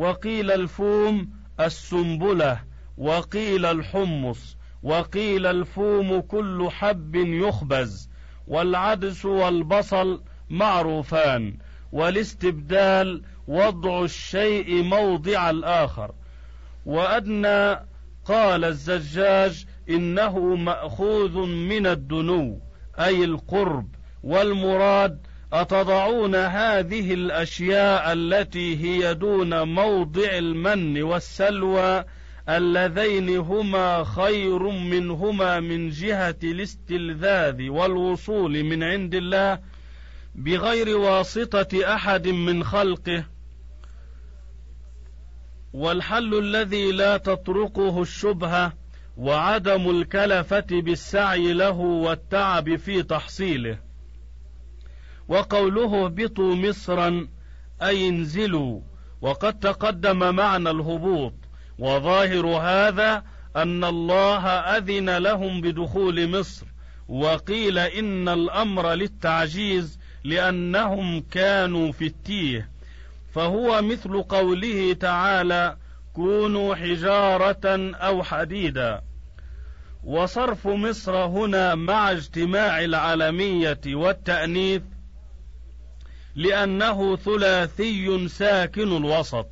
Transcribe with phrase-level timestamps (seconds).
[0.00, 1.30] وقيل الفوم
[1.60, 2.60] السنبلة
[2.98, 8.10] وقيل الحمص وقيل الفوم كل حب يخبز
[8.46, 11.58] والعدس والبصل معروفان
[11.92, 16.12] والاستبدال وضع الشيء موضع الآخر.
[16.86, 17.86] وأدنى
[18.24, 22.60] قال الزجاج إنه مأخوذ من الدنو
[22.98, 23.88] أي القرب
[24.22, 32.04] والمراد أتضعون هذه الأشياء التي هي دون موضع المن والسلوى
[32.48, 39.58] اللذين هما خير منهما من جهة الاستلذاذ والوصول من عند الله
[40.34, 43.24] بغير واسطة أحد من خلقه.
[45.72, 48.72] والحل الذي لا تطرقه الشبهة
[49.16, 53.89] وعدم الكلفة بالسعي له والتعب في تحصيله.
[55.30, 57.28] وقوله اهبطوا مصرا
[57.82, 58.80] أي انزلوا.
[59.20, 61.32] وقد تقدم معنى الهبوط.
[61.78, 63.24] وظاهر هذا
[63.56, 66.66] أن الله أذن لهم بدخول مصر.
[67.08, 72.68] وقيل إن الأمر للتعجيز لأنهم كانوا في التيه.
[73.34, 75.76] فهو مثل قوله تعالى
[76.14, 79.00] كونوا حجارة أو حديدا.
[80.04, 84.82] وصرف مصر هنا مع اجتماع العلمية والتأنيث
[86.36, 89.48] لأنه ثلاثي ساكن الوسط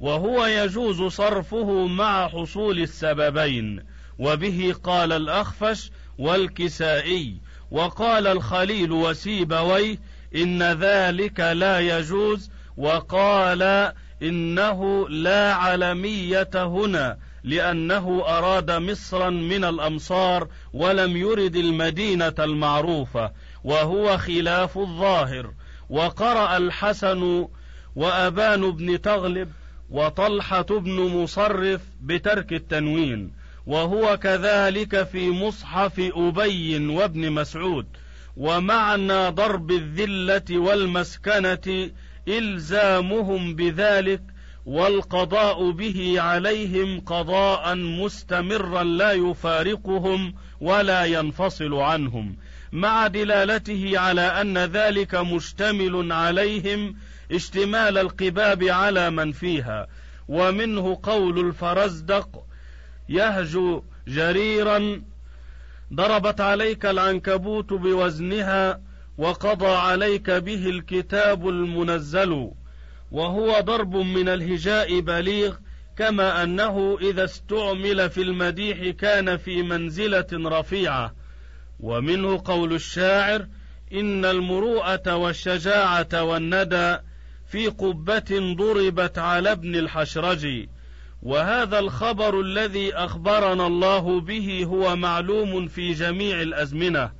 [0.00, 3.82] وهو يجوز صرفه مع حصول السببين
[4.18, 7.36] وبه قال الأخفش والكسائي
[7.70, 9.98] وقال الخليل وسيبويه
[10.36, 21.16] إن ذلك لا يجوز وقال إنه لا علمية هنا لأنه أراد مصرا من الأمصار ولم
[21.16, 23.32] يرد المدينة المعروفة
[23.64, 25.52] وهو خلاف الظاهر.
[25.90, 27.48] وقرأ الحسن
[27.96, 29.48] وأبان بن تغلب
[29.90, 33.32] وطلحة بن مصرف بترك التنوين
[33.66, 37.86] وهو كذلك في مصحف أبي وابن مسعود
[38.36, 41.90] ومعنى ضرب الذلة والمسكنة
[42.28, 44.22] إلزامهم بذلك
[44.66, 52.36] والقضاء به عليهم قضاء مستمرا لا يفارقهم ولا ينفصل عنهم.
[52.72, 56.96] مع دلالته على أن ذلك مشتمل عليهم
[57.32, 59.86] اشتمال القباب على من فيها
[60.28, 62.44] ومنه قول الفرزدق
[63.08, 65.02] يهجو جريرا
[65.94, 68.80] ضربت عليك العنكبوت بوزنها
[69.18, 72.50] وقضى عليك به الكتاب المنزل
[73.12, 75.56] وهو ضرب من الهجاء بليغ
[75.96, 81.14] كما أنه إذا استعمل في المديح كان في منزلة رفيعة.
[81.82, 83.46] ومنه قول الشاعر
[83.92, 86.96] إن المروءة والشجاعة والندى
[87.46, 90.66] في قبة ضربت على ابن الحشرج.
[91.22, 97.12] وهذا الخبر الذي أخبرنا الله به هو معلوم في جميع الأزمنة.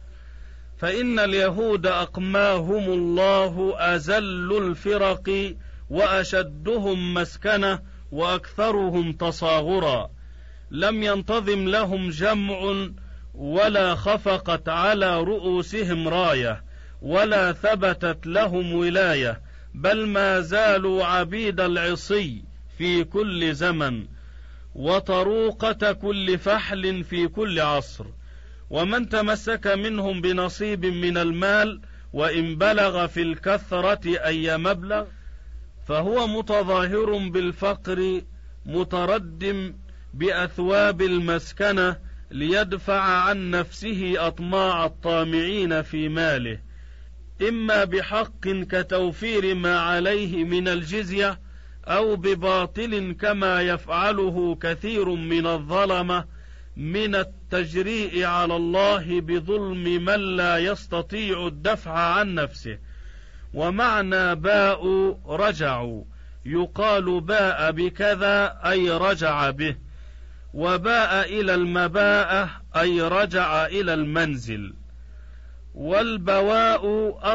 [0.78, 5.54] فإن اليهود أقماهم الله أزل الفرق
[5.90, 7.82] وأشدهم مسكنة
[8.12, 10.10] وأكثرهم تصاغرا.
[10.70, 12.90] لم ينتظم لهم جمع
[13.34, 16.64] ولا خفقت على رؤوسهم راية
[17.02, 19.40] ولا ثبتت لهم ولاية
[19.74, 22.44] بل ما زالوا عبيد العصي
[22.78, 24.06] في كل زمن
[24.74, 28.04] وطروقة كل فحل في كل عصر.
[28.70, 31.80] ومن تمسك منهم بنصيب من المال
[32.12, 35.06] وإن بلغ في الكثرة أي مبلغ
[35.88, 38.22] فهو متظاهر بالفقر
[38.66, 39.74] متردم
[40.14, 41.96] بأثواب المسكنة
[42.30, 46.58] ليدفع عن نفسه أطماع الطامعين في ماله
[47.48, 51.38] إما بحق كتوفير ما عليه من الجزية
[51.84, 56.24] أو بباطل كما يفعله كثير من الظلمة
[56.76, 62.78] من التجريء على الله بظلم من لا يستطيع الدفع عن نفسه.
[63.54, 66.04] ومعنى باء رجعوا
[66.44, 69.76] يقال باء بكذا أي رجع به.
[70.54, 74.74] وباء إلى المباءة أي رجع إلى المنزل.
[75.74, 76.84] والبواء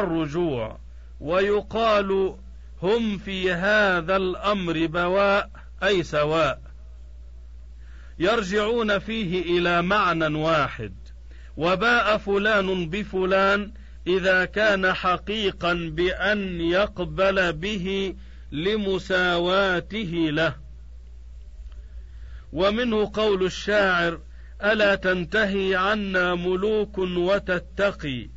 [0.00, 0.78] الرجوع
[1.20, 2.36] ويقال
[2.82, 5.50] هم في هذا الأمر بواء
[5.82, 6.60] أي سواء.
[8.18, 10.94] يرجعون فيه إلى معنى واحد.
[11.56, 13.72] وباء فلان بفلان
[14.06, 18.14] إذا كان حقيقا بأن يقبل به
[18.52, 20.65] لمساواته له.
[22.56, 24.20] ومنه قول الشاعر
[24.64, 28.28] ألا تنتهي عنا ملوك وتتقي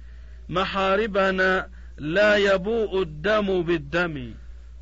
[0.49, 4.33] محاربنا لا يبوء الدم بالدم.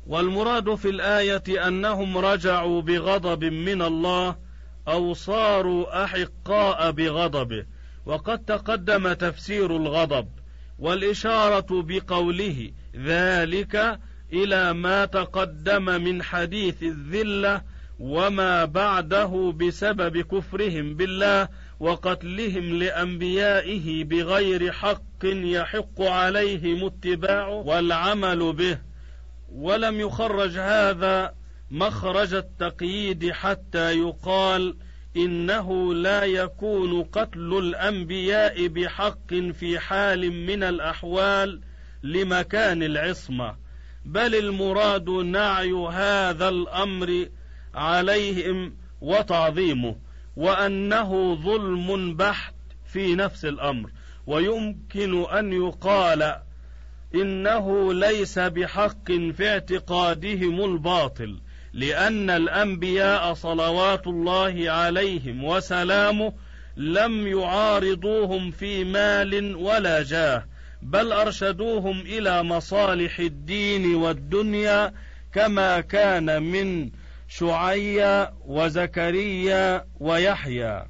[0.06, 4.36] والمراد في الآية أنهم رجعوا بغضب من الله
[4.88, 7.66] أو صاروا أحقاء بغضبه.
[8.06, 10.28] وقد تقدم تفسير الغضب
[10.78, 13.98] والإشارة بقوله ذلك
[14.32, 21.48] إلى ما تقدم من حديث الذلة وما بعده بسبب كفرهم بالله
[21.80, 28.78] وقتلهم لانبيائه بغير حق يحق عليهم اتباعه والعمل به
[29.52, 31.34] ولم يخرج هذا
[31.70, 34.76] مخرج التقييد حتى يقال
[35.16, 41.60] انه لا يكون قتل الانبياء بحق في حال من الاحوال
[42.02, 43.56] لمكان العصمه
[44.04, 47.28] بل المراد نعي هذا الامر
[47.78, 49.96] عليهم وتعظيمه
[50.36, 52.54] وأنه ظلم بحت
[52.92, 53.90] في نفس الأمر.
[54.26, 56.38] ويمكن أن يقال
[57.14, 61.38] إنه ليس بحق في اعتقادهم الباطل
[61.72, 66.32] لأن الأنبياء صلوات الله عليهم وسلامه
[66.76, 70.44] لم يعارضوهم في مال ولا جاه
[70.82, 74.92] بل أرشدوهم إلى مصالح الدين والدنيا
[75.32, 76.90] كما كان من
[77.28, 80.86] شعيا وزكريا ويحيى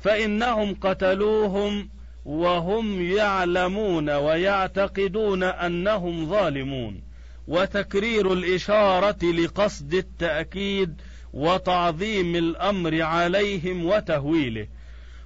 [0.00, 1.90] فإنهم قتلوهم
[2.24, 7.02] وهم يعلمون ويعتقدون أنهم ظالمون.
[7.48, 11.00] وتكرير الإشارة لقصد التأكيد
[11.32, 14.68] وتعظيم الأمر عليهم وتهويله.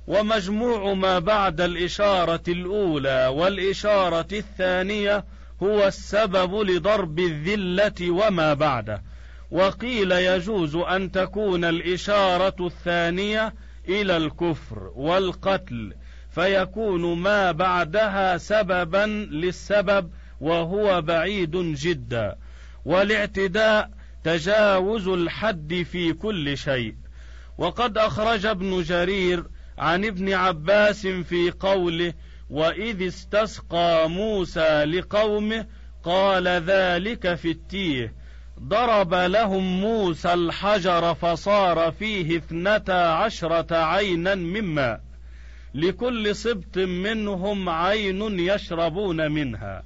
[0.06, 5.24] ومجموع ما بعد الإشارة الأولى والإشارة الثانية
[5.62, 9.02] هو السبب لضرب الذلة وما بعده.
[9.52, 13.54] وقيل يجوز أن تكون الإشارة الثانية
[13.88, 15.94] إلى الكفر والقتل
[16.30, 20.10] فيكون ما بعدها سببا للسبب
[20.40, 22.36] وهو بعيد جدا
[22.84, 23.90] والاعتداء
[24.24, 26.94] تجاوز الحد في كل شيء.
[27.58, 29.44] وقد أخرج ابن جرير
[29.78, 32.14] عن ابن عباس في قوله
[32.50, 35.66] وإذ استسقى موسى لقومه
[36.04, 38.21] قال ذلك في التيه
[38.68, 45.00] ضرب لهم موسى الحجر فصار فيه اثنتا عشرة عينا مما
[45.74, 49.82] لكل سبط منهم عين يشربون منها.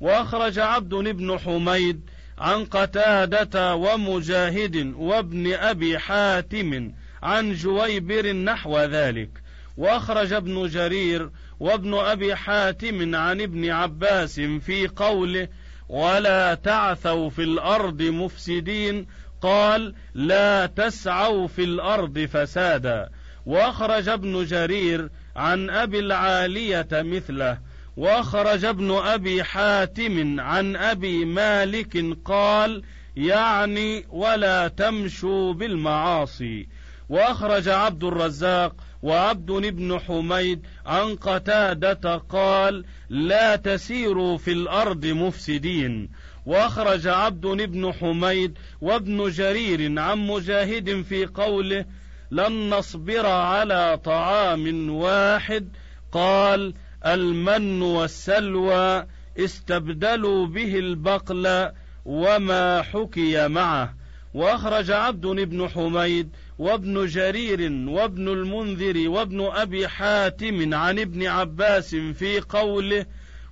[0.00, 2.00] وأخرج عبد بن حميد
[2.38, 9.30] عن قتادة ومجاهد وابن أبي حاتم عن جويبر نحو ذلك.
[9.76, 11.30] وأخرج ابن جرير
[11.60, 15.48] وابن أبي حاتم عن ابن عباس في قوله
[15.90, 19.06] ولا تعثوا في الأرض مفسدين.
[19.42, 23.08] قال لا تسعوا في الأرض فسادا.
[23.46, 27.58] وأخرج ابن جرير عن أبي العالية مثله.
[27.96, 32.82] وأخرج ابن أبي حاتم عن أبي مالك قال
[33.16, 36.68] يعني ولا تمشوا بالمعاصي.
[37.10, 46.10] وأخرج عبد الرزاق وعبد بن حميد عن قتادة قال لا تسيروا في الأرض مفسدين.
[46.46, 51.84] وأخرج عبد بن حميد وابن جرير عن مجاهد في قوله
[52.30, 55.68] لن نصبر على طعام واحد.
[56.12, 56.74] قال
[57.06, 59.06] المن والسلوى
[59.38, 61.70] استبدلوا به البقل
[62.04, 63.99] وما حكي معه.
[64.34, 72.40] وأخرج عبد بن حميد وابن جرير وابن المنذر وابن أبي حاتم عن ابن عباس في
[72.40, 73.06] قوله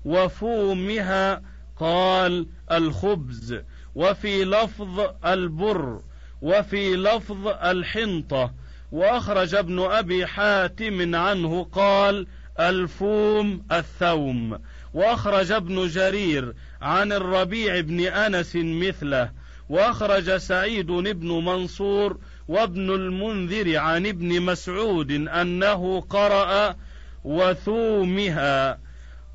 [0.05, 1.43] وفومها
[1.77, 3.63] قال الخبز
[3.95, 6.03] وفي لفظ البر
[6.43, 8.53] وفي لفظ الحنطة
[8.93, 12.27] وأخرج ابن أبي حاتم عنه قال
[12.61, 14.59] الفوم الثوم
[14.95, 19.31] وأخرج ابن جرير عن الربيع بن أنس مثله
[19.69, 26.77] واخرج سعيد بن منصور وابن المنذر عن ابن مسعود أنه قرأ
[27.25, 28.79] وثومها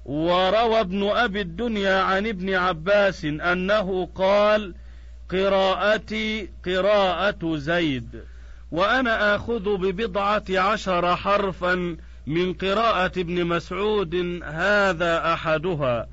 [0.05, 4.75] وروى ابن أبي الدنيا عن ابن عباس أنه قال
[5.29, 8.23] قراءتي قراءة زيد
[8.71, 11.97] وأنا آخذ ببضعة عشر حرفا
[12.27, 16.07] من قراءة ابن مسعود هذا أحدها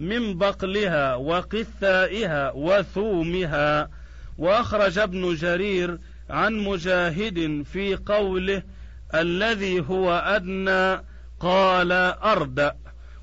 [0.00, 3.90] من بقلها وقثائها وثومها.
[4.38, 5.98] وأخرج ابن جرير
[6.30, 8.62] عن مجاهد في قوله
[9.14, 11.04] الذي هو أدنى
[11.40, 12.76] قال اردأ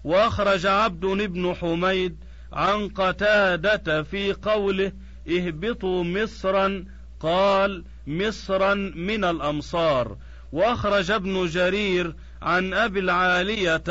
[0.03, 2.17] وأخرج عبد بن حميد
[2.53, 4.91] عن قتادة في قوله
[5.29, 6.85] اهبطوا مصرا
[7.19, 10.17] قال مصرا من الأمصار.
[10.51, 13.83] وأخرج ابن جرير عن أبي العالية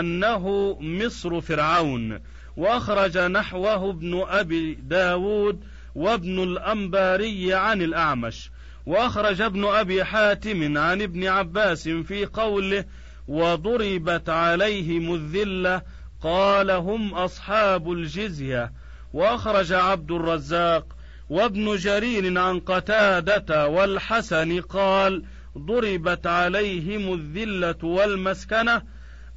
[0.00, 2.20] أنه مصر فرعون
[2.56, 8.50] وأخرج نحوه ابن أبي داود وابن الأنباري عن الأعمش
[8.86, 12.84] وأخرج ابن أبي حاتم عن ابن عباس في قوله
[13.28, 15.82] وضربت عليهم الذلة
[16.22, 18.72] قال هم أصحاب الجزية
[19.12, 20.86] وأخرج عبد الرزاق
[21.30, 25.22] وابن جرير عن قتادة والحسن قال
[25.58, 28.82] ضربت عليهم الذلة والمسكنة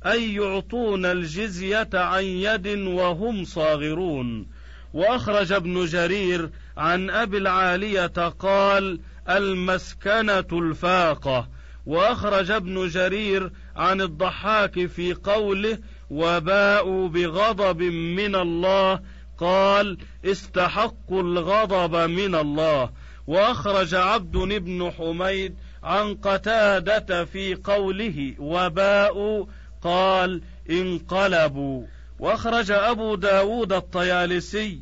[0.05, 4.47] أي يعطون الجزية عن يد وهم صاغرون.
[4.93, 11.49] وأخرج ابن جرير عن أبي العالية قال المسكنة الفاقة.
[11.85, 15.77] وأخرج ابن جرير عن الضحاك في قوله
[16.09, 18.99] وباءوا بغضب من الله.
[19.37, 22.89] قال استحقوا الغضب من الله.
[23.27, 25.55] وأخرج عبد بن حميد
[25.87, 29.45] عن قتادة في قوله وباءوا
[29.81, 31.85] قال انقلبوا.
[32.19, 34.79] وأخرج أبو داود الطيالسي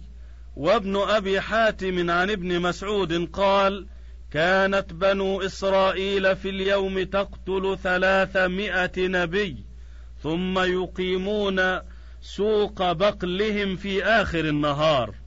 [0.56, 3.86] وابن أبي حاتم عن ابن مسعود قال
[4.32, 9.56] كانت بنو إسرائيل في اليوم تقتل ثلاثمائة نبي
[10.24, 11.80] ثم يقيمون
[12.22, 15.25] سوق بقلهم في آخر النهار.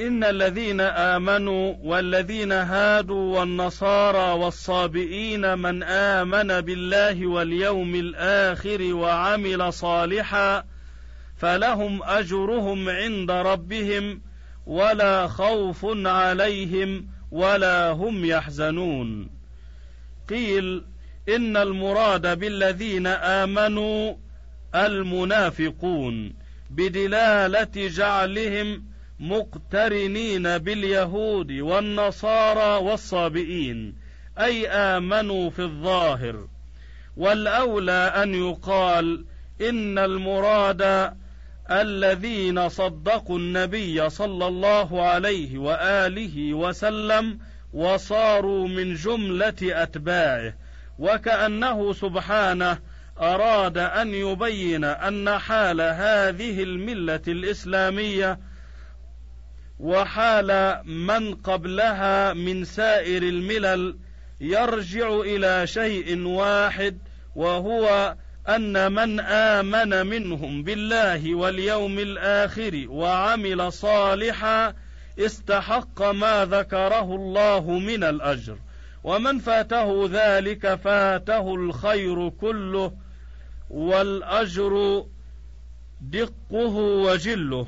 [0.00, 10.64] إن الذين آمنوا والذين هادوا والنصارى والصابئين من آمن بالله واليوم الآخر وعمل صالحا
[11.36, 14.20] فلهم أجرهم عند ربهم
[14.66, 19.30] ولا خوف عليهم ولا هم يحزنون.
[20.28, 20.84] قيل
[21.28, 24.14] إن المراد بالذين آمنوا
[24.74, 26.34] المنافقون
[26.70, 33.94] بدلالة جعلهم مقترنين باليهود والنصارى والصابئين
[34.38, 36.48] أي آمنوا في الظاهر.
[37.16, 39.24] والأولى أن يقال
[39.60, 41.12] إن المراد
[41.70, 47.38] الذين صدقوا النبي صلى الله عليه وآله وسلم
[47.72, 50.54] وصاروا من جملة أتباعه
[50.98, 52.78] وكأنه سبحانه
[53.20, 58.38] أراد أن يبين أن حال هذه الملة الإسلامية
[59.78, 63.96] وحال من قبلها من سائر الملل
[64.40, 66.98] يرجع إلى شيء واحد
[67.36, 68.16] وهو
[68.48, 74.74] أن من آمن منهم بالله واليوم الآخر وعمل صالحا
[75.18, 78.56] استحق ما ذكره الله من الأجر.
[79.04, 82.92] ومن فاته ذلك فاته الخير كله
[83.70, 85.04] والأجر
[86.00, 87.66] دقه وجله.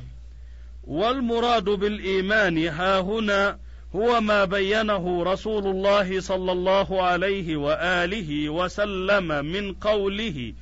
[0.87, 3.59] والمراد بالإيمان ها هنا
[3.97, 10.52] هو ما بينه رسول الله صلى الله عليه وآله وسلم من قوله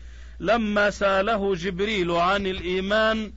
[0.40, 3.32] لما سأله جبريل عن الإيمان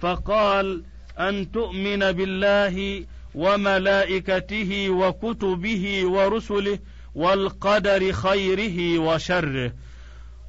[0.00, 0.82] فقال
[1.18, 6.78] أن تؤمن بالله وملائكته وكتبه ورسله
[7.14, 9.72] والقدر خيره وشره.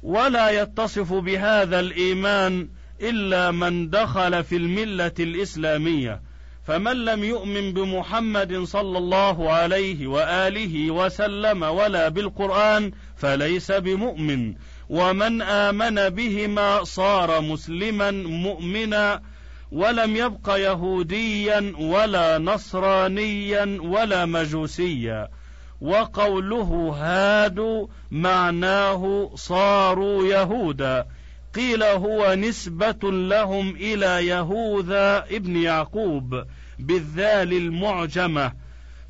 [0.02, 2.68] ولا يتصف بهذا الإيمان
[3.00, 6.20] إلا من دخل في الملة الإسلامية
[6.68, 14.54] فمن لم يؤمن بمحمد صلى الله عليه وآله وسلم ولا بالقرآن فليس بمؤمن.
[14.88, 19.22] ومن آمن بهما صار مسلما مؤمنا
[19.72, 25.28] ولم يبق يهوديا ولا نصرانيا ولا مجوسيا.
[25.80, 31.06] وقوله هادوا معناه صاروا يهودا.
[31.54, 36.44] قيل هو نسبة لهم إلى يهوذا ابن يعقوب
[36.78, 38.52] بالذال المعجمة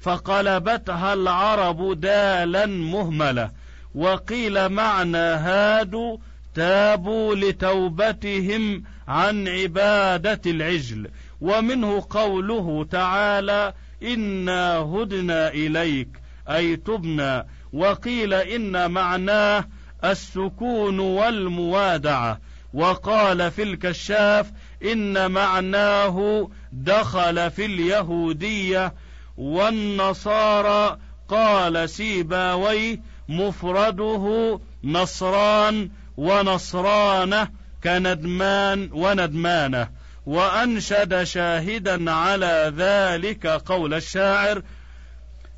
[0.00, 3.50] فقلبتها العرب دالا مهملة
[3.94, 6.16] وقيل معنى هادوا
[6.54, 11.08] تابوا لتوبتهم عن عبادة العجل
[11.40, 16.08] ومنه قوله تعالى إنا هدنا إليك
[16.48, 19.64] أي تبنا وقيل إن معناه
[20.04, 22.40] السكون والموادعة.
[22.74, 24.50] وقال في الكشاف
[24.82, 28.94] إن معناه دخل في اليهودية.
[29.36, 37.48] والنصارى قال سيباوي مفرده نصران ونصرانة
[37.84, 39.88] كندمان وندمانة.
[40.28, 44.62] وأنشد شاهدا على ذلك قول الشاعر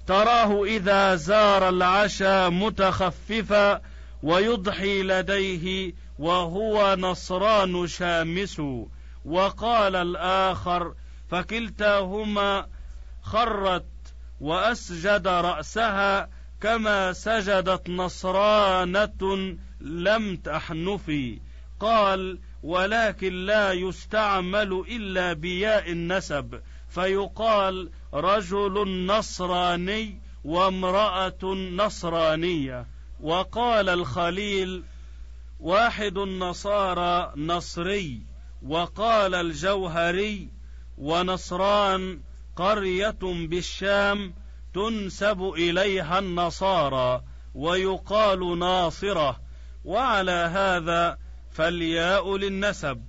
[0.07, 3.81] تراه إذا زار العشا متخففا
[4.23, 8.63] ويضحي لديه وهو نصران شامس.
[9.25, 10.95] وقال الآخر
[11.31, 12.67] فكلتاهما
[13.23, 13.87] خرت
[14.41, 16.29] وأسجد رأسها
[16.61, 21.41] كما سجدت نصرانة لم تحنفي.
[21.81, 26.61] قال ولكن لا يستعمل إلا بياء النسب.
[26.89, 32.87] فيقال رجل نصراني وامرأة نصرانية.
[33.23, 34.85] وقال الخليل
[35.61, 38.23] واحد النصارى نصري
[38.63, 40.49] وقال الجوهري
[40.99, 42.21] ونصران
[42.57, 44.35] قرية بالشام
[44.75, 47.23] تنسب إليها النصارى
[47.55, 49.41] ويقال ناصرة
[49.85, 51.19] وعلى هذا
[51.51, 53.05] فالياء للنسب.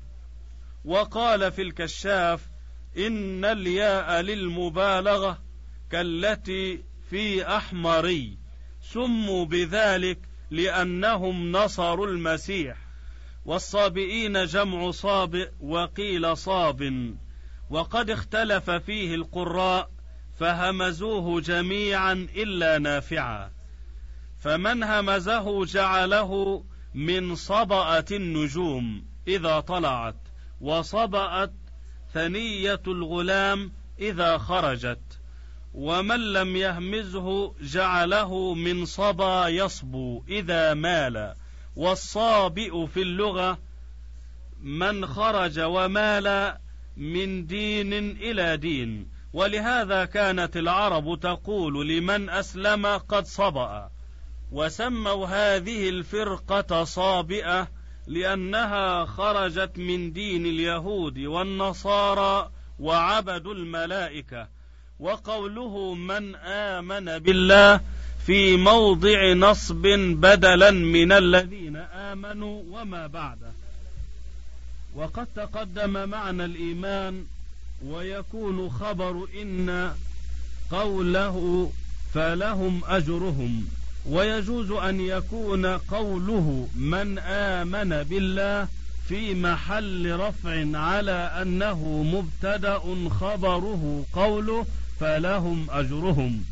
[0.86, 2.50] وقال في الكشاف
[2.98, 5.38] إن الياء للمبالغة
[5.91, 8.41] كالتي في أحمري.
[8.82, 10.20] سموا بذلك
[10.52, 12.78] لأنهم نصروا المسيح.
[13.46, 17.14] والصابئين جمع صابئ وقيل صاب.
[17.70, 19.90] وقد اختلف فيه القراء
[20.40, 23.52] فهمزوه جميعا إلا نافعا.
[24.40, 30.16] فمن همزه جعله من صبأة النجوم إذا طلعت
[30.62, 31.54] وصبأت
[32.14, 35.21] ثنية الغلام إذا خرجت.
[35.74, 41.36] ومن لم يهمزه جعله من صبا يصبو إذا مال.
[41.75, 43.58] والصابئ في اللغة
[44.62, 46.58] من خرج ومال
[46.98, 49.10] من دين إلى دين.
[49.34, 53.90] ولهذا كانت العرب تقول لمن أسلم قد صبأ.
[54.51, 57.68] وسموا هذه الفرقة صابئة
[58.08, 64.61] لأنها خرجت من دين اليهود والنصارى وعبدوا الملائكة.
[65.01, 67.79] وقوله من آمن بالله
[68.25, 73.51] في موضع نصب بدلا من الذين آمنوا وما بعده
[74.96, 77.25] وقد تقدم معنى الإيمان
[77.86, 79.91] ويكون خبر إن
[80.72, 81.72] قوله
[82.13, 83.67] فلهم أجرهم.
[84.10, 88.67] ويجوز أن يكون قوله من آمن بالله
[89.08, 94.65] في محل رفع على أنه مبتدأ خبره قوله
[95.01, 96.43] فلهم أجرهم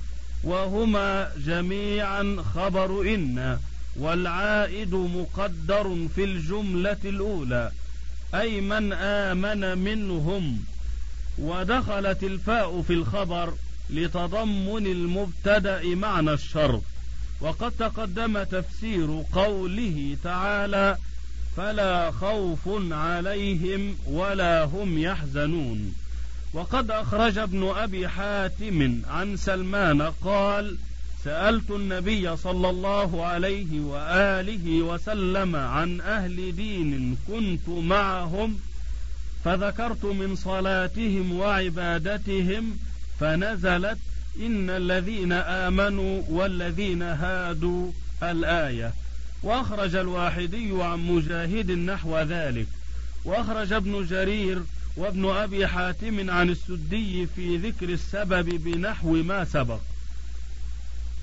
[0.43, 3.59] وهما جميعا خبر إن
[3.95, 7.71] والعائد مقدر في الجملة الأولى
[8.35, 10.59] أي من آمن منهم
[11.38, 13.53] ودخلت الفاء في الخبر
[13.89, 16.81] لتضمن المبتدأ معنى الشرط
[17.41, 20.97] وقد تقدم تفسير قوله تعالى
[21.57, 25.93] فلا خوف عليهم ولا هم يحزنون
[26.53, 30.77] وقد أخرج ابن أبي حاتم عن سلمان قال
[31.23, 38.59] سألت النبي صلى الله عليه وآله وسلم عن أهل دين كنت معهم
[39.45, 42.77] فذكرت من صلاتهم وعبادتهم
[43.19, 43.97] فنزلت
[44.39, 47.91] إن الذين آمنوا والذين هادوا
[48.23, 48.93] الآية.
[49.43, 52.67] وأخرج الواحدي عن مجاهد نحو ذلك.
[53.25, 54.62] وأخرج ابن جرير
[54.95, 59.80] وابن أبي حاتم عن السدي في ذكر السبب بنحو ما سبق.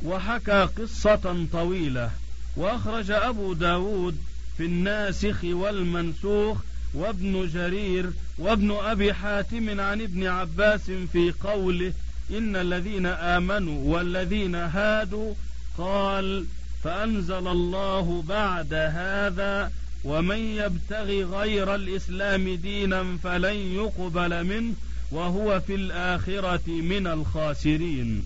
[0.05, 2.11] وحكى قصة طويلة.
[2.57, 4.19] وأخرج أبو داود
[4.57, 6.59] في الناسخ والمنسوخ
[6.95, 11.93] وابن جرير وابن أبي حاتم عن ابن عباس في قوله
[12.31, 15.35] إن الذين آمنوا والذين هادوا
[15.79, 16.45] قال
[16.85, 19.73] فأنزل الله بعد هذا
[20.07, 24.75] ومن يبتغي غير الإسلام دينا فلن يقبل منه
[25.13, 28.25] وهو في الآخرة من الخاسرين.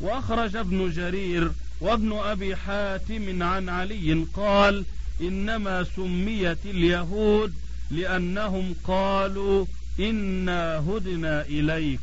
[0.00, 1.50] وأخرج ابن جرير
[1.80, 4.84] وابن أبي حاتم عن علي قال
[5.20, 7.52] إنما سميت اليهود
[7.90, 9.66] لأنهم قالوا
[10.00, 12.00] إنا هدنا إليك.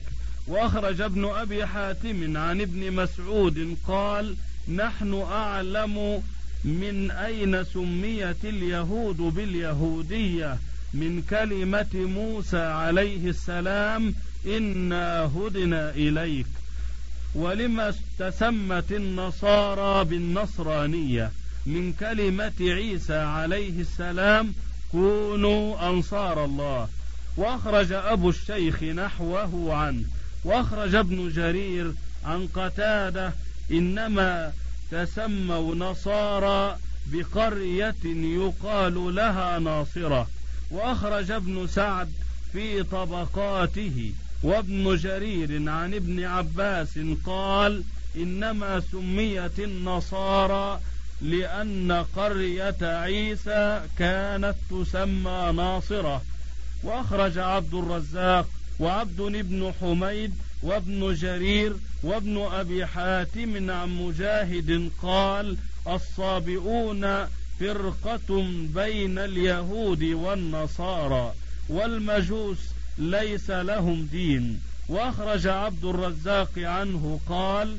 [0.47, 4.35] وأخرج ابن أبي حاتم عن ابن مسعود قال
[4.67, 6.23] نحن أعلم
[6.63, 10.57] من أين سميت اليهود باليهودية؟
[10.93, 16.47] من كلمة موسى عليه السلام إنا هدنا إليك.
[17.35, 21.31] ولما تسمت النصارى بالنصرانية؟
[21.65, 24.53] من كلمة عيسى عليه السلام
[24.91, 26.87] كونوا أنصار الله.
[27.37, 30.03] وأخرج أبو الشيخ نحوه عنه.
[30.43, 31.93] وأخرج ابن جرير
[32.25, 33.33] عن قتادة
[33.71, 34.51] إنما
[34.91, 36.77] تسموا نصارى
[37.07, 40.27] بقرية يقال لها ناصرة.
[40.71, 42.11] وأخرج ابن سعد
[42.53, 44.13] في طبقاته.
[44.43, 47.83] وابن جرير عن ابن عباس قال
[48.15, 50.79] إنما سميت النصارى
[51.21, 56.21] لأن قرية عيسى كانت تسمى ناصرة.
[56.83, 58.47] وأخرج عبد الرزاق
[58.79, 67.27] وعبد بن حميد وابن جرير وابن أبي حاتم عن مجاهد قال الصابئون
[67.59, 71.33] فرقة بين اليهود والنصارى
[71.69, 72.57] والمجوس
[72.97, 74.61] ليس لهم دين.
[74.89, 77.77] وأخرج عبد الرزاق عنه قال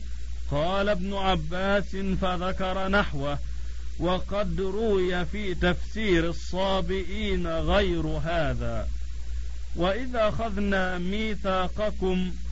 [0.50, 3.38] قال ابن عباس فذكر نحوه
[3.98, 8.88] وقد روي في تفسير الصابئين غير هذا.
[9.76, 12.32] وإذا أخذنا ميثاقكم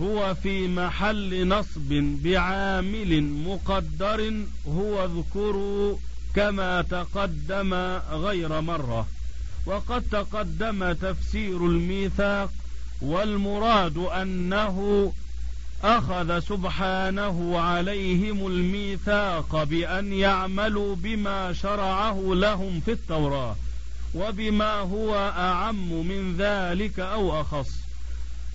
[0.00, 4.34] هو في محل نصب بعامل مقدر
[4.68, 5.96] هو اذكروا
[6.34, 7.74] كما تقدم
[8.10, 9.06] غير مرة.
[9.66, 12.50] وقد تقدم تفسير الميثاق
[13.02, 15.12] والمراد أنه
[15.84, 23.56] أخذ سبحانه عليهم الميثاق بأن يعملوا بما شرعه لهم في التوراة
[24.14, 27.70] وبما هو أعم من ذلك أو أخص.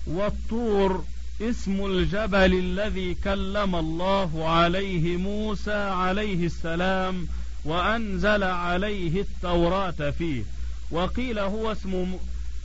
[0.06, 1.04] والطور
[1.40, 7.28] اسم الجبل الذي كلم الله عليه موسى عليه السلام
[7.64, 10.42] وأنزل عليه التوراة فيه.
[10.90, 12.16] وقيل هو اسم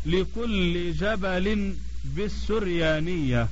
[0.06, 3.48] لكل جبل بالسريانية.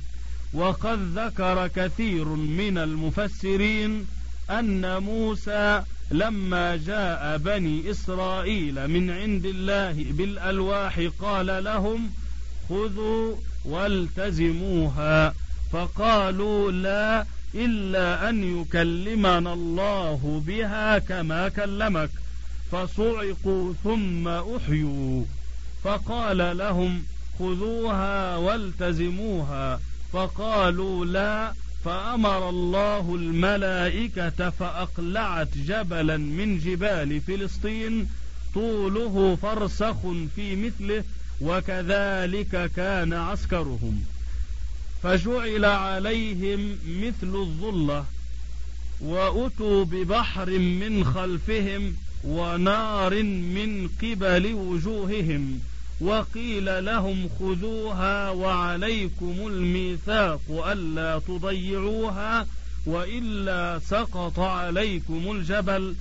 [0.54, 4.06] وقد ذكر كثير من المفسرين
[4.50, 12.10] أن موسى لما جاء بني إسرائيل من عند الله بالألواح قال لهم
[12.68, 15.34] خذوا والتزموها
[15.72, 22.10] فقالوا لا إلا أن يكلمنا الله بها كما كلمك
[22.72, 25.24] فصعقوا ثم أحيوا
[25.84, 27.02] فقال لهم
[27.38, 29.80] خذوها والتزموها
[30.12, 31.52] فقالوا لا
[31.84, 38.08] فأمر الله الملائكة فأقلعت جبلا من جبال فلسطين
[38.54, 39.96] طوله فرسخ
[40.36, 41.04] في مثله
[41.40, 44.04] وكذلك كان عسكرهم
[45.02, 48.04] فجعل عليهم مثل الظلة
[49.00, 55.60] وأتوا ببحر من خلفهم ونار من قبل وجوههم
[56.00, 62.46] وقيل لهم خذوها وعليكم الميثاق ألا تضيعوها
[62.86, 65.94] وإلا سقط عليكم الجبل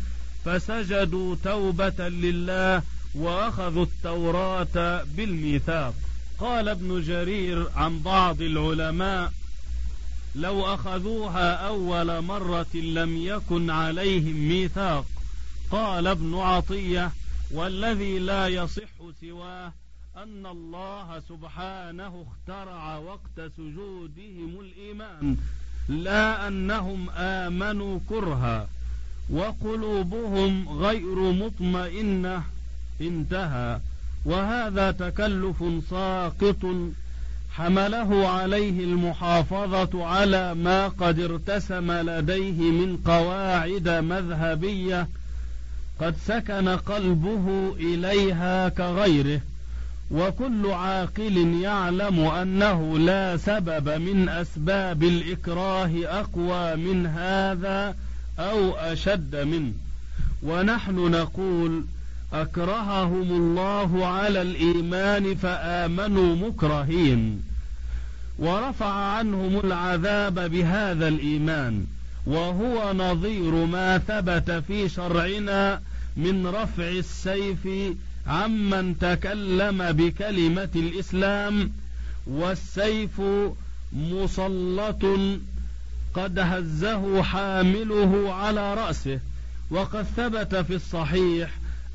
[0.45, 2.81] فسجدوا توبة لله
[3.17, 5.93] وأخذوا التوراة بالميثاق.
[6.39, 9.33] قال ابن جرير عن بعض العلماء
[10.35, 15.05] لو أخذوها أول مرة لم يكن عليهم ميثاق.
[15.71, 17.11] قال ابن عطية
[17.51, 18.89] والذي لا يصح
[19.21, 19.71] سواه
[20.17, 25.37] أن الله سبحانه اخترع وقت سجودهم الإيمان
[25.89, 28.67] لا أنهم آمنوا كرها
[29.29, 32.43] وقلوبهم غير مطمئنة
[33.01, 33.79] انتهى.
[34.25, 36.65] وهذا تكلف ساقط
[37.51, 45.07] حمله عليه المحافظة على ما قد ارتسم لديه من قواعد مذهبية
[46.01, 49.41] قد سكن قلبه إليها كغيره.
[50.11, 57.95] وكل عاقل يعلم أنه لا سبب من أسباب الإكراه أقوى من هذا
[58.39, 59.73] أو أشد منه.
[60.43, 61.83] ونحن نقول
[62.33, 67.43] أكرههم الله على الإيمان فآمنوا مكرهين.
[68.39, 71.85] ورفع عنهم العذاب بهذا الإيمان.
[72.25, 75.81] وهو نظير ما ثبت في شرعنا
[76.17, 77.67] من رفع السيف
[78.27, 81.71] عمن تكلم بكلمة الإسلام.
[82.27, 83.21] والسيف
[83.93, 85.05] مسلط
[86.13, 89.19] قد هزه حامله على رأسه.
[89.71, 91.49] وقد ثبت في الصحيح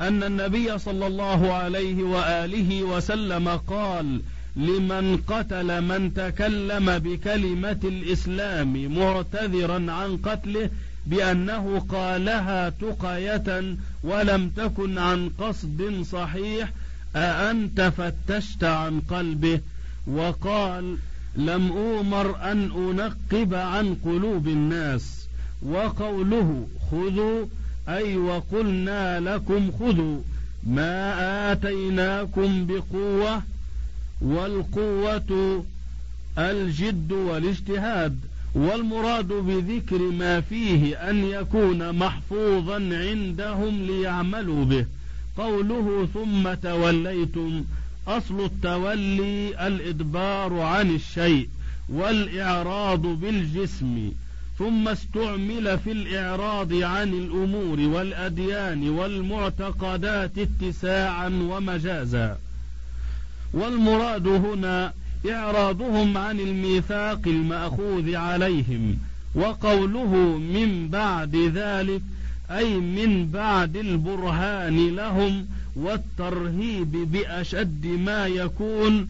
[0.09, 4.21] أن النبي صلى الله عليه وآله وسلم قال
[4.57, 10.71] لمن قتل من تكلم بكلمة الإسلام معتذرا عن قتله
[11.07, 16.73] بأنه قالها تقية ولم تكن عن قصد صحيح
[17.17, 19.61] أأنت فتشت عن قلبه؟
[20.07, 20.97] وقال
[21.37, 25.27] لم أومر أن أنقب عن قلوب الناس.
[25.63, 27.47] وقوله خذوا
[27.89, 30.21] أي وقلنا لكم خذوا
[30.67, 33.43] ما آتيناكم بقوة
[34.21, 35.65] والقوة
[36.39, 38.19] الجد والاجتهاد
[38.55, 44.87] والمراد بذكر ما فيه أن يكون محفوظا عندهم ليعملوا به.
[45.37, 47.65] قوله ثم توليتم
[48.09, 51.49] أصل التولي الإدبار عن الشيء
[51.89, 54.13] والإعراض بالجسم.
[54.59, 62.39] ثم استعمل في الإعراض عن الأمور والأديان والمعتقدات اتساعا ومجازا.
[63.55, 64.93] والمراد هنا
[65.31, 68.99] إعراضهم عن الميثاق المأخوذ عليهم
[69.35, 72.03] وقوله من بعد ذلك
[72.51, 79.09] أي من بعد البرهان لهم والترهيب بأشد ما يكون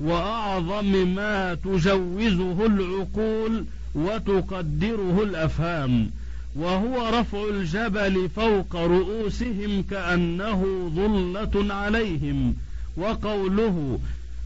[0.00, 6.10] وأعظم ما تجوزه العقول وتقدره الأفهام
[6.56, 12.54] وهو رفع الجبل فوق رؤوسهم كأنه ظلة عليهم
[12.96, 13.98] وقوله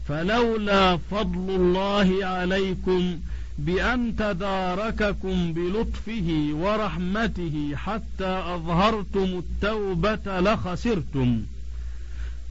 [0.07, 3.19] فلولا فضل الله عليكم
[3.59, 11.41] بأن تدارككم بلطفه ورحمته حتى أظهرتم التوبة لخسرتم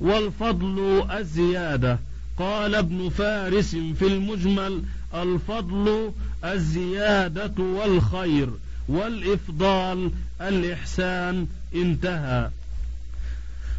[0.00, 1.98] والفضل الزيادة
[2.38, 4.82] قال ابن فارس في المجمل
[5.14, 6.12] الفضل
[6.44, 8.50] الزيادة والخير
[8.88, 12.50] والإفضال الإحسان انتهى.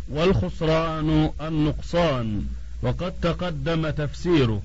[0.09, 2.45] والخسران النقصان.
[2.81, 4.61] وقد تقدم تفسيره.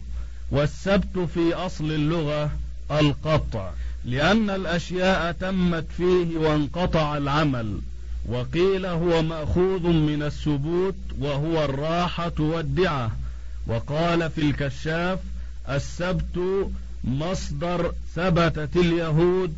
[0.51, 2.51] والسبت في أصل اللغة
[2.91, 3.71] القطع.
[4.05, 7.79] لأن الأشياء تمت فيه وانقطع العمل.
[8.29, 13.11] وقيل هو مأخوذ من السبوت وهو الراحة والدعة.
[13.67, 15.19] وقال في الكشاف
[15.69, 16.69] السبت
[17.05, 19.55] مصدر ثبتت اليهود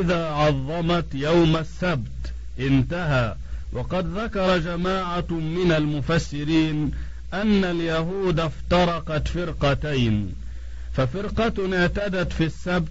[0.00, 2.32] إذا عظمت يوم السبت.
[2.58, 3.34] انتهى.
[3.72, 6.90] وقد ذكر جماعة من المفسرين
[7.34, 10.34] أن اليهود افترقت فرقتين.
[10.92, 12.88] ففرقة اعتدت في السبت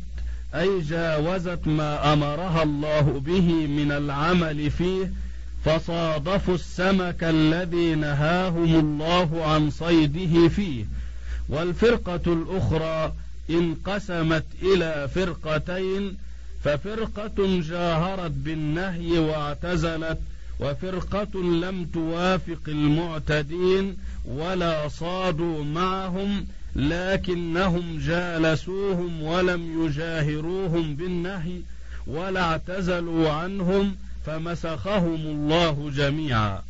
[0.56, 5.12] أي جاوزت ما أمرها الله به من العمل فيه
[5.66, 10.86] فصادفوا السمك الذي نهاهم الله عن صيده فيه.
[11.50, 13.14] والفرقة الأخرى
[13.50, 16.18] انقسمت إلى فرقتين
[16.64, 20.20] ففرقة جاهرت بالنهي واعتزلت
[20.60, 31.60] وفرقة لم توافق المعتدين ولا صادوا معهم لكنهم جالسوهم ولم يجاهروهم بالنهي
[32.08, 36.62] ولا اعتزلوا عنهم فمسخهم الله جميعا.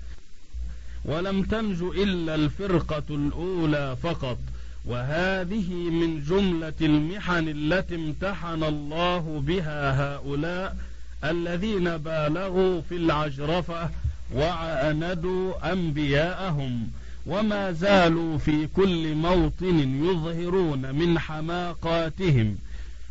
[1.05, 4.37] ولم تنج إلا الفرقة الأولى فقط.
[4.85, 10.77] وهذه من جملة المحن التي امتحن الله بها هؤلاء
[11.23, 13.89] الذين بالغوا في العجرفة
[14.35, 16.87] وعاندوا أنبياءهم
[17.25, 22.57] وما زالوا في كل موطن يظهرون من حماقاتهم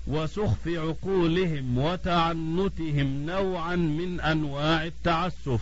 [0.06, 5.60] وسخف عقولهم وتعنتهم نوعا من أنواع التعسف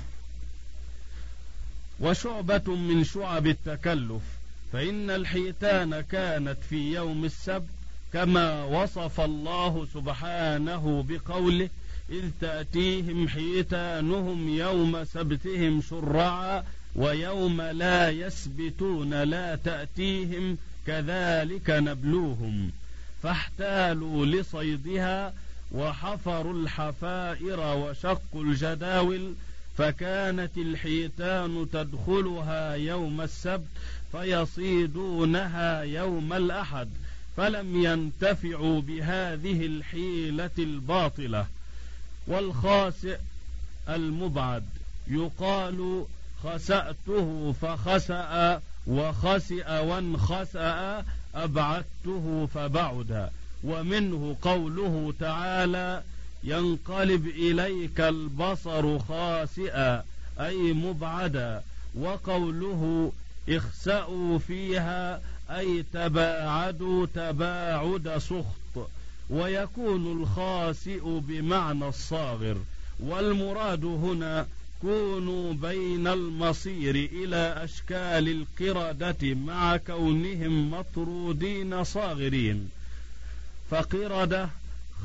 [2.00, 4.22] وشعبة من شعب التكلف.
[4.72, 7.68] فإن الحيتان كانت في يوم السبت
[8.12, 11.68] كما وصف الله سبحانه بقوله
[12.10, 16.64] إذ تأتيهم حيتانهم يوم سبتهم شرعا
[16.96, 22.70] ويوم لا يسبتون لا تأتيهم كذلك نبلوهم
[23.22, 25.34] فاحتالوا لصيدها
[25.72, 29.34] وحفروا الحفائر وشقوا الجداول
[29.78, 33.68] فكانت الحيتان تدخلها يوم السبت
[34.12, 36.88] فيصيدونها يوم الأحد
[37.36, 41.46] فلم ينتفعوا بهذه الحيلة الباطلة.
[42.26, 43.18] والخاسئ
[43.88, 44.64] المبعد
[45.06, 46.04] يقال
[46.44, 53.30] خسأته فخسأ وخسئ وانخسأ أبعدته فبعد.
[53.64, 56.02] ومنه قوله تعالى
[56.44, 60.04] ينقلب إليك البصر خاسئا
[60.40, 61.62] أي مبعدا.
[61.94, 63.12] وقوله
[63.48, 68.88] اخسأوا فيها أي تباعدوا تباعد سخط
[69.30, 72.56] ويكون الخاسئ بمعنى الصاغر.
[73.00, 74.46] والمراد هنا
[74.82, 82.70] كونوا بين المصير إلى أشكال القردة مع كونهم مطرودين صاغرين.
[83.70, 84.48] فقردة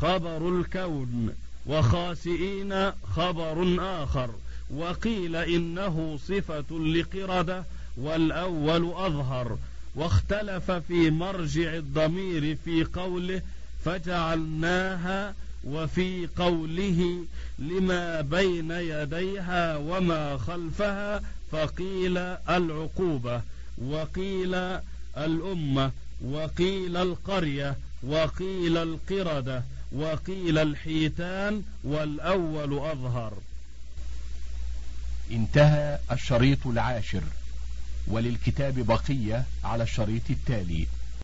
[0.01, 4.29] خبر الكون وخاسئين خبر آخر.
[4.75, 7.63] وقيل إنه صفة لقردة
[7.97, 9.57] والأول أظهر
[9.95, 13.41] واختلف في مرجع الضمير في قوله
[13.85, 15.33] فجعلناها
[15.63, 17.25] وفي قوله
[17.59, 22.17] لما بين يديها وما خلفها فقيل
[22.49, 23.41] العقوبة
[23.77, 24.55] وقيل
[25.17, 25.91] الأمة
[26.25, 33.33] وقيل القرية وقيل القردة وقيل الحيتان والأول أظهر.
[35.31, 37.23] انتهى الشريط العاشر.
[38.07, 40.87] وللكتاب بقية على الشريط التالي.